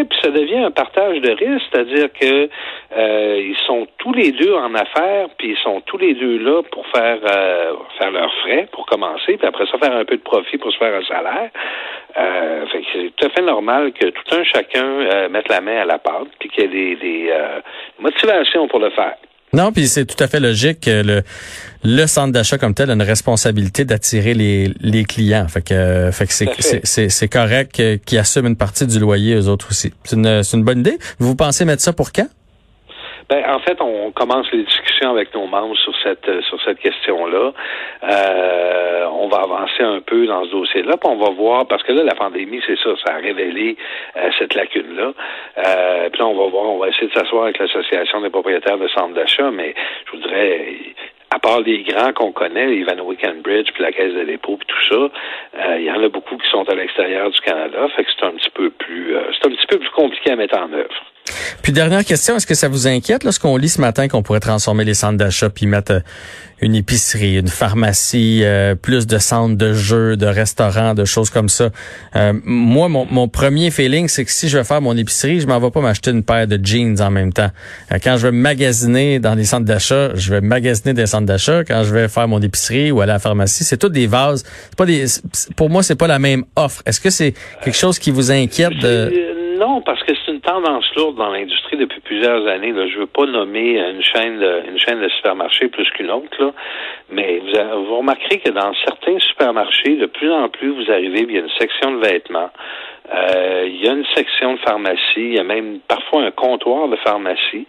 Puis 0.05 0.19
ça 0.21 0.29
devient 0.29 0.59
un 0.59 0.71
partage 0.71 1.19
de 1.21 1.31
risques, 1.31 1.65
c'est-à-dire 1.71 2.11
que 2.13 2.49
euh, 2.97 3.37
ils 3.39 3.57
sont 3.65 3.87
tous 3.97 4.13
les 4.13 4.31
deux 4.31 4.53
en 4.53 4.73
affaires, 4.75 5.29
puis 5.37 5.49
ils 5.51 5.57
sont 5.57 5.81
tous 5.81 5.97
les 5.97 6.13
deux 6.13 6.37
là 6.37 6.61
pour 6.71 6.85
faire 6.87 7.19
euh, 7.23 7.73
faire 7.97 8.11
leurs 8.11 8.33
frais 8.41 8.67
pour 8.71 8.85
commencer, 8.85 9.37
puis 9.37 9.47
après 9.47 9.65
ça 9.67 9.77
faire 9.77 9.95
un 9.95 10.05
peu 10.05 10.17
de 10.17 10.21
profit 10.21 10.57
pour 10.57 10.71
se 10.71 10.77
faire 10.77 10.95
un 10.95 11.03
salaire. 11.03 11.49
Euh, 12.17 12.65
c'est 12.71 13.15
tout 13.15 13.25
à 13.25 13.29
fait 13.29 13.41
normal 13.41 13.91
que 13.93 14.07
tout 14.07 14.35
un 14.35 14.43
chacun 14.43 15.27
mette 15.29 15.49
la 15.49 15.61
main 15.61 15.81
à 15.81 15.85
la 15.85 15.99
pâte, 15.99 16.27
puis 16.39 16.49
qu'il 16.49 16.63
y 16.63 16.91
ait 16.91 16.95
des, 16.95 17.33
motivations 17.99 18.67
pour 18.67 18.79
le 18.79 18.89
faire. 18.91 19.15
Non, 19.53 19.71
puis 19.71 19.87
c'est 19.87 20.05
tout 20.05 20.21
à 20.21 20.27
fait 20.27 20.39
logique 20.39 20.81
que 20.81 21.03
le, 21.03 21.21
le 21.83 22.07
centre 22.07 22.31
d'achat 22.31 22.57
comme 22.57 22.73
tel 22.73 22.89
a 22.89 22.93
une 22.93 23.01
responsabilité 23.03 23.85
d'attirer 23.85 24.33
les, 24.33 24.73
les 24.79 25.05
clients. 25.05 25.47
Fait 25.47 25.61
que, 25.61 26.09
fait 26.11 26.27
que 26.27 26.33
c'est, 26.83 27.09
c'est, 27.09 27.27
correct 27.27 27.81
qu'ils 28.05 28.17
assument 28.17 28.47
une 28.47 28.55
partie 28.55 28.87
du 28.87 28.99
loyer 28.99 29.35
eux 29.35 29.47
autres 29.47 29.67
aussi. 29.69 29.93
C'est 30.03 30.15
une, 30.15 30.43
c'est 30.43 30.57
une 30.57 30.63
bonne 30.63 30.79
idée. 30.79 30.97
Vous 31.19 31.35
pensez 31.35 31.65
mettre 31.65 31.83
ça 31.83 31.93
pour 31.93 32.11
quand? 32.11 32.27
Ben, 33.29 33.43
en 33.47 33.59
fait, 33.59 33.79
on 33.79 34.11
commence 34.11 34.51
les 34.51 34.63
discussions 34.63 35.11
avec 35.11 35.33
nos 35.33 35.47
membres 35.47 35.77
sur 35.77 35.93
cette 36.03 36.29
sur 36.41 36.61
cette 36.63 36.79
question-là. 36.79 37.53
Euh, 38.03 39.05
on 39.11 39.27
va 39.27 39.37
avancer 39.37 39.83
un 39.83 40.01
peu 40.01 40.25
dans 40.25 40.43
ce 40.45 40.51
dossier-là, 40.51 40.97
puis 40.97 41.09
on 41.09 41.17
va 41.17 41.29
voir 41.29 41.67
parce 41.67 41.83
que 41.83 41.93
là, 41.93 42.03
la 42.03 42.15
pandémie, 42.15 42.61
c'est 42.67 42.77
ça, 42.77 42.89
ça 43.05 43.15
a 43.15 43.17
révélé 43.17 43.77
euh, 44.17 44.29
cette 44.37 44.55
lacune-là. 44.55 45.13
Euh, 45.57 46.09
puis 46.09 46.19
là, 46.19 46.27
on 46.27 46.35
va 46.35 46.49
voir, 46.49 46.65
on 46.65 46.79
va 46.79 46.89
essayer 46.89 47.07
de 47.07 47.13
s'asseoir 47.13 47.43
avec 47.43 47.59
l'association 47.59 48.21
des 48.21 48.29
propriétaires 48.29 48.77
de 48.77 48.87
centres 48.89 49.13
d'achat, 49.13 49.51
mais 49.51 49.73
je 50.05 50.17
voudrais 50.17 50.75
à 51.33 51.39
part 51.39 51.61
les 51.61 51.81
grands 51.83 52.13
qu'on 52.13 52.31
connaît, 52.31 52.67
les 52.67 52.81
Ivanhoe 52.81 53.15
Cambridge, 53.15 53.71
puis 53.73 53.83
la 53.83 53.91
Caisse 53.91 54.13
de 54.13 54.23
dépôt, 54.23 54.57
puis 54.57 54.67
tout 54.67 54.93
ça, 54.93 55.75
il 55.77 55.83
y 55.83 55.91
en 55.91 56.03
a 56.03 56.07
beaucoup 56.07 56.37
qui 56.37 56.47
sont 56.51 56.69
à 56.69 56.75
l'extérieur 56.75 57.31
du 57.31 57.39
Canada, 57.41 57.87
fait 57.95 58.03
que 58.03 58.11
c'est 58.15 58.25
un 58.25 58.33
petit 58.33 58.51
peu 58.51 58.69
plus, 58.69 59.15
c'est 59.31 59.47
un 59.47 59.51
petit 59.51 59.65
peu 59.67 59.79
plus 59.79 59.89
compliqué 59.89 60.31
à 60.31 60.35
mettre 60.35 60.59
en 60.59 60.71
œuvre. 60.71 61.12
Puis 61.61 61.71
dernière 61.71 62.03
question, 62.03 62.35
est-ce 62.35 62.45
que 62.45 62.55
ça 62.55 62.67
vous 62.67 62.87
inquiète 62.87 63.23
lorsqu'on 63.23 63.55
lit 63.55 63.69
ce 63.69 63.79
matin 63.79 64.09
qu'on 64.09 64.21
pourrait 64.21 64.41
transformer 64.41 64.83
les 64.83 64.93
centres 64.93 65.17
d'achat 65.17 65.49
puis 65.49 65.65
mettre 65.65 65.93
euh, 65.93 65.99
une 66.61 66.75
épicerie, 66.75 67.37
une 67.37 67.47
pharmacie, 67.47 68.41
euh, 68.43 68.75
plus 68.75 69.07
de 69.07 69.17
centres 69.17 69.55
de 69.55 69.73
jeux, 69.73 70.17
de 70.17 70.25
restaurants, 70.25 70.93
de 70.93 71.05
choses 71.05 71.29
comme 71.29 71.47
ça? 71.47 71.69
Euh, 72.17 72.33
moi, 72.43 72.89
mon, 72.89 73.27
premier 73.29 73.71
feeling, 73.71 74.09
c'est 74.09 74.25
que 74.25 74.31
si 74.31 74.49
je 74.49 74.57
vais 74.57 74.65
faire 74.65 74.81
mon 74.81 74.97
épicerie, 74.97 75.39
je 75.39 75.47
m'en 75.47 75.59
vais 75.59 75.71
pas 75.71 75.79
m'acheter 75.79 76.11
une 76.11 76.23
paire 76.23 76.47
de 76.47 76.59
jeans 76.61 76.99
en 77.01 77.09
même 77.09 77.31
temps. 77.31 77.51
quand 78.03 78.17
je 78.17 78.27
vais 78.27 78.33
magasiner 78.33 79.19
dans 79.19 79.35
les 79.35 79.45
centres 79.45 79.65
d'achat, 79.65 80.13
je 80.15 80.29
vais 80.31 80.41
magasiner 80.41 80.93
des 80.93 81.05
centres 81.05 81.25
d'achat. 81.25 81.63
Quand 81.63 81.85
je 81.85 81.93
vais 81.93 82.09
faire 82.09 82.27
mon 82.27 82.41
épicerie 82.41 82.91
ou 82.91 82.99
aller 82.99 83.11
à 83.11 83.15
la 83.15 83.19
pharmacie, 83.19 83.63
c'est 83.63 83.77
tout 83.77 83.89
des 83.89 84.07
vases. 84.07 84.43
C'est 84.69 84.75
pas 84.75 84.85
des. 84.85 85.05
Pour 85.55 85.69
moi, 85.69 85.81
c'est 85.81 85.95
pas 85.95 86.07
la 86.07 86.19
même 86.19 86.43
offre. 86.57 86.83
Est-ce 86.85 86.99
que 86.99 87.09
c'est 87.09 87.33
quelque 87.63 87.77
chose 87.77 87.99
qui 87.99 88.11
vous 88.11 88.31
inquiète 88.31 88.77
de 88.81 89.32
non, 89.57 89.81
parce 89.81 90.01
que 90.03 90.13
c'est 90.15 90.31
une 90.31 90.41
tendance 90.41 90.85
lourde 90.95 91.15
dans 91.15 91.29
l'industrie 91.29 91.77
depuis 91.77 91.99
plusieurs 92.01 92.47
années. 92.47 92.71
Là. 92.71 92.87
Je 92.87 92.99
veux 92.99 93.07
pas 93.07 93.25
nommer 93.25 93.79
une 93.79 94.01
chaîne 94.01 94.39
de, 94.39 94.63
une 94.69 94.79
chaîne 94.79 95.01
de 95.01 95.09
supermarchés 95.09 95.67
plus 95.67 95.89
qu'une 95.91 96.11
autre, 96.11 96.35
là. 96.39 96.51
mais 97.09 97.39
vous, 97.39 97.85
vous, 97.85 97.97
remarquerez 97.97 98.39
que 98.39 98.49
dans 98.49 98.73
certains 98.85 99.19
supermarchés, 99.19 99.95
de 99.95 100.05
plus 100.05 100.31
en 100.31 100.49
plus, 100.49 100.69
vous 100.69 100.91
arrivez, 100.91 101.21
il 101.21 101.31
y 101.31 101.37
a 101.37 101.41
une 101.41 101.49
section 101.59 101.91
de 101.91 102.05
vêtements, 102.05 102.49
euh, 103.13 103.65
il 103.67 103.83
y 103.83 103.87
a 103.87 103.93
une 103.93 104.05
section 104.15 104.53
de 104.53 104.59
pharmacie, 104.59 104.99
il 105.17 105.35
y 105.35 105.39
a 105.39 105.43
même 105.43 105.79
parfois 105.87 106.23
un 106.23 106.31
comptoir 106.31 106.87
de 106.87 106.95
pharmacie, 106.97 107.67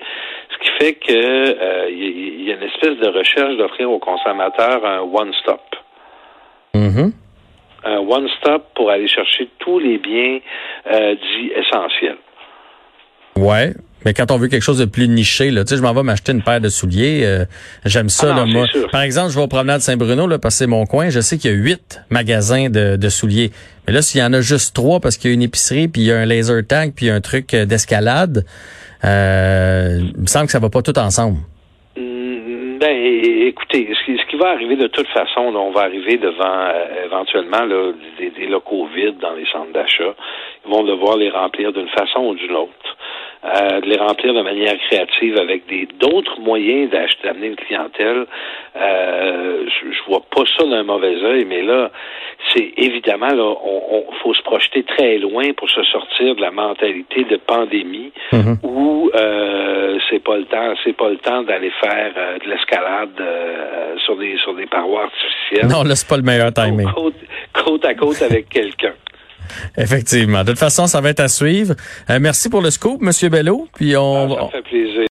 ce 0.50 0.58
qui 0.58 0.70
fait 0.78 0.94
que 0.94 1.12
euh, 1.12 1.90
il 1.90 2.44
y, 2.44 2.52
a 2.52 2.54
une 2.54 2.62
espèce 2.62 2.98
de 2.98 3.08
recherche 3.08 3.56
d'offrir 3.56 3.90
aux 3.90 3.98
consommateurs 3.98 4.84
un 4.84 5.00
one-stop. 5.00 5.60
Mm-hmm 6.74 7.23
un 7.84 7.98
one-stop 7.98 8.64
pour 8.74 8.90
aller 8.90 9.08
chercher 9.08 9.48
tous 9.58 9.78
les 9.78 9.98
biens 9.98 10.38
euh, 10.90 11.14
dits 11.14 11.50
essentiels. 11.56 12.18
Ouais. 13.36 13.74
Mais 14.04 14.12
quand 14.12 14.30
on 14.30 14.36
veut 14.36 14.48
quelque 14.48 14.62
chose 14.62 14.78
de 14.78 14.84
plus 14.84 15.08
niché, 15.08 15.50
là, 15.50 15.64
tu 15.64 15.70
sais, 15.70 15.76
je 15.76 15.82
m'en 15.82 15.94
vais 15.94 16.02
m'acheter 16.02 16.32
une 16.32 16.42
paire 16.42 16.60
de 16.60 16.68
souliers. 16.68 17.22
Euh, 17.24 17.46
j'aime 17.86 18.10
ça, 18.10 18.34
ah 18.34 18.40
là, 18.40 18.44
moi. 18.44 18.66
Par 18.92 19.00
exemple, 19.00 19.30
je 19.30 19.36
vais 19.36 19.42
au 19.42 19.48
promenade 19.48 19.80
Saint-Bruno, 19.80 20.26
là, 20.26 20.38
parce 20.38 20.56
que 20.56 20.58
c'est 20.58 20.66
mon 20.66 20.84
coin. 20.84 21.08
Je 21.08 21.20
sais 21.20 21.38
qu'il 21.38 21.50
y 21.50 21.54
a 21.54 21.56
huit 21.56 22.02
magasins 22.10 22.68
de, 22.68 22.96
de 22.96 23.08
souliers. 23.08 23.50
Mais 23.86 23.94
là, 23.94 24.02
s'il 24.02 24.20
y 24.20 24.24
en 24.24 24.32
a 24.34 24.40
juste 24.42 24.74
trois, 24.74 25.00
parce 25.00 25.16
qu'il 25.16 25.30
y 25.30 25.32
a 25.32 25.34
une 25.34 25.42
épicerie, 25.42 25.88
puis 25.88 26.02
il 26.02 26.06
y 26.08 26.12
a 26.12 26.18
un 26.18 26.26
laser 26.26 26.66
tag, 26.66 26.92
puis 26.94 27.08
un 27.08 27.20
truc 27.22 27.54
euh, 27.54 27.64
d'escalade, 27.64 28.44
euh, 29.04 30.00
il 30.14 30.20
me 30.20 30.26
semble 30.26 30.46
que 30.46 30.52
ça 30.52 30.58
va 30.58 30.68
pas 30.68 30.82
tout 30.82 30.98
ensemble. 30.98 31.38
Ben, 32.84 32.98
écoutez, 33.46 33.88
ce 33.94 34.26
qui, 34.26 34.36
va 34.36 34.50
arriver 34.50 34.76
de 34.76 34.88
toute 34.88 35.08
façon, 35.08 35.40
on 35.56 35.70
va 35.70 35.84
arriver 35.84 36.18
devant 36.18 36.44
euh, 36.44 37.06
éventuellement 37.06 37.66
des, 37.66 38.46
locaux 38.46 38.86
vides 38.94 39.16
dans 39.20 39.32
les 39.32 39.46
centres 39.46 39.72
d'achat. 39.72 40.14
Ils 40.66 40.70
vont 40.70 40.82
devoir 40.82 41.16
les 41.16 41.30
remplir 41.30 41.72
d'une 41.72 41.88
façon 41.88 42.26
ou 42.26 42.34
d'une 42.34 42.54
autre. 42.54 42.96
Euh, 43.46 43.80
de 43.80 43.86
les 43.86 43.96
remplir 43.96 44.34
de 44.34 44.42
manière 44.42 44.76
créative 44.80 45.38
avec 45.38 45.66
des 45.66 45.88
d'autres 45.98 46.38
moyens 46.40 46.90
d'acheter 46.90 47.26
d'amener 47.26 47.46
une 47.46 47.56
clientèle. 47.56 48.26
Euh, 48.76 49.64
je, 49.66 49.90
je, 49.90 50.02
vois 50.06 50.20
pas 50.30 50.42
ça 50.58 50.66
d'un 50.66 50.82
mauvais 50.82 51.16
œil, 51.24 51.46
mais 51.46 51.62
là, 51.62 51.90
c'est 52.54 52.72
évidemment 52.76 53.28
là, 53.28 53.54
on, 53.64 54.04
faut 54.22 54.34
se 54.34 54.42
projeter 54.42 54.84
très 54.84 55.18
loin 55.18 55.52
pour 55.56 55.68
se 55.68 55.82
sortir 55.84 56.34
de 56.34 56.40
la 56.40 56.50
mentalité 56.50 57.24
de 57.24 57.36
pandémie 57.36 58.12
mhm. 58.32 58.58
où 58.62 59.10
euh, 59.14 59.98
c'est 60.08 60.22
pas 60.22 60.36
le 60.36 60.44
temps, 60.44 60.74
c'est 60.84 60.96
pas 60.96 61.10
le 61.10 61.18
temps 61.18 61.42
d'aller 61.42 61.72
faire 61.80 62.12
euh, 62.16 62.38
de 62.38 62.48
l'escalade 62.48 63.10
euh, 63.20 63.96
sur 64.04 64.16
des 64.16 64.36
sur 64.38 64.54
des 64.54 64.66
parois 64.66 65.04
artificielles. 65.04 65.70
Non, 65.70 65.82
là 65.82 65.94
c'est 65.94 66.08
pas 66.08 66.16
le 66.16 66.22
meilleur 66.22 66.52
timing. 66.52 66.90
Côte, 66.92 67.14
côte 67.52 67.84
à 67.84 67.94
côte 67.94 68.22
avec 68.22 68.48
quelqu'un. 68.48 68.94
Effectivement. 69.76 70.42
De 70.42 70.50
toute 70.50 70.58
façon, 70.58 70.86
ça 70.86 71.00
va 71.00 71.10
être 71.10 71.20
à 71.20 71.28
suivre. 71.28 71.74
Euh, 72.10 72.18
merci 72.20 72.48
pour 72.48 72.62
le 72.62 72.70
scoop, 72.70 73.00
Monsieur 73.00 73.28
Bello. 73.28 73.68
Puis 73.74 73.96
on, 73.96 74.36
ah, 74.36 74.48
ça 74.52 74.58
fait 74.58 74.62
plaisir. 74.62 74.94